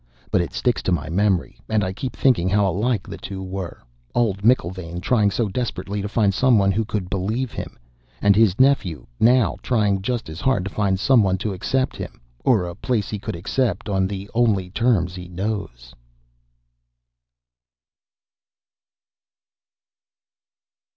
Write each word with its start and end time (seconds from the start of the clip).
But 0.31 0.41
it 0.41 0.51
sticks 0.51 0.81
to 0.81 0.91
my 0.91 1.09
memory, 1.11 1.59
and 1.69 1.83
I 1.83 1.93
keep 1.93 2.15
thinking 2.15 2.49
how 2.49 2.67
alike 2.67 3.07
the 3.07 3.19
two 3.19 3.43
were 3.43 3.83
old 4.15 4.41
McIlvaine 4.41 4.99
trying 4.99 5.29
so 5.29 5.47
desperately 5.47 6.01
to 6.01 6.09
find 6.09 6.33
someone 6.33 6.71
who 6.71 6.83
could 6.83 7.07
believe 7.07 7.51
him, 7.51 7.77
and 8.19 8.35
his 8.35 8.59
nephew 8.59 9.05
now 9.19 9.57
trying 9.61 10.01
just 10.01 10.27
as 10.27 10.41
hard 10.41 10.65
to 10.65 10.71
find 10.73 10.99
someone 10.99 11.37
to 11.37 11.53
accept 11.53 11.95
him 11.95 12.19
or 12.43 12.65
a 12.65 12.73
place 12.73 13.11
he 13.11 13.19
could 13.19 13.35
accept 13.35 13.87
on 13.87 14.07
the 14.07 14.27
only 14.33 14.71
terms 14.71 15.13
he 15.13 15.27
knows." 15.27 15.93